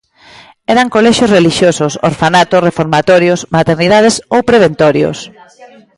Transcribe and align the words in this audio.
Eran 0.73 0.91
Colexios 0.95 1.33
relixiosos, 1.37 1.93
Orfanatos, 2.09 2.65
Reformatorios, 2.67 3.39
Maternidades, 3.57 4.15
ou 4.35 4.39
Preventorios. 4.49 5.17